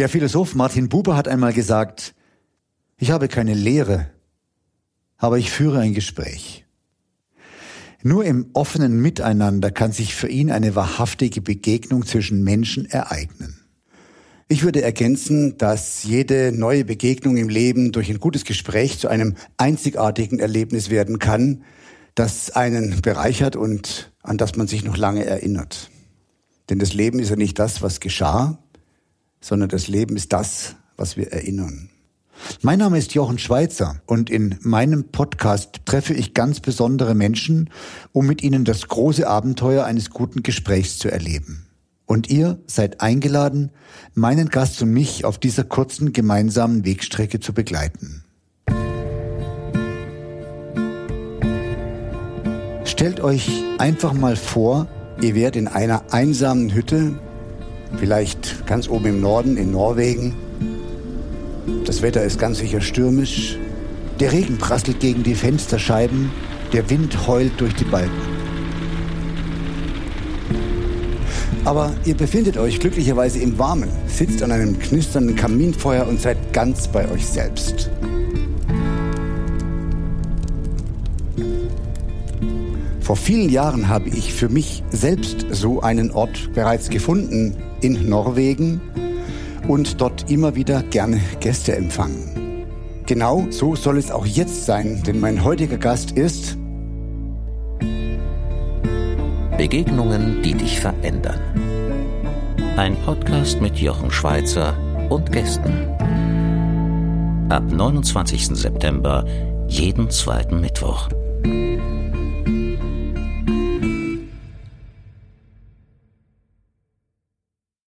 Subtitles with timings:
[0.00, 2.14] Der Philosoph Martin Buber hat einmal gesagt,
[2.96, 4.06] ich habe keine Lehre,
[5.18, 6.64] aber ich führe ein Gespräch.
[8.02, 13.60] Nur im offenen Miteinander kann sich für ihn eine wahrhaftige Begegnung zwischen Menschen ereignen.
[14.48, 19.34] Ich würde ergänzen, dass jede neue Begegnung im Leben durch ein gutes Gespräch zu einem
[19.58, 21.62] einzigartigen Erlebnis werden kann,
[22.14, 25.90] das einen bereichert und an das man sich noch lange erinnert.
[26.70, 28.58] Denn das Leben ist ja nicht das, was geschah,
[29.40, 31.90] sondern das Leben ist das, was wir erinnern.
[32.62, 37.70] Mein Name ist Jochen Schweizer und in meinem Podcast treffe ich ganz besondere Menschen,
[38.12, 41.66] um mit ihnen das große Abenteuer eines guten Gesprächs zu erleben.
[42.06, 43.70] Und ihr seid eingeladen,
[44.14, 48.24] meinen Gast und mich auf dieser kurzen gemeinsamen Wegstrecke zu begleiten.
[52.84, 53.48] Stellt euch
[53.78, 54.88] einfach mal vor,
[55.22, 57.18] ihr wärt in einer einsamen Hütte,
[57.98, 60.34] vielleicht ganz oben im Norden in Norwegen,
[61.84, 63.58] das Wetter ist ganz sicher stürmisch.
[64.20, 66.30] Der Regen prasselt gegen die Fensterscheiben.
[66.72, 68.10] Der Wind heult durch die Balken.
[71.64, 76.88] Aber ihr befindet euch glücklicherweise im Warmen, sitzt an einem knisternden Kaminfeuer und seid ganz
[76.88, 77.90] bei euch selbst.
[83.10, 88.80] Vor vielen Jahren habe ich für mich selbst so einen Ort bereits gefunden in Norwegen,
[89.66, 92.68] und dort immer wieder gerne Gäste empfangen.
[93.06, 96.56] Genau so soll es auch jetzt sein, denn mein heutiger Gast ist
[99.58, 101.40] Begegnungen, die dich verändern.
[102.76, 104.76] Ein Podcast mit Jochen Schweizer
[105.08, 105.74] und Gästen.
[107.48, 108.50] Ab 29.
[108.50, 109.24] September
[109.66, 111.08] jeden zweiten Mittwoch.